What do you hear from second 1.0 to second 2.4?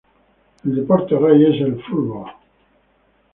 rey es el fútbol.